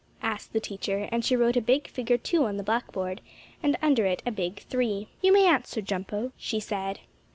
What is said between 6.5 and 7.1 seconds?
said.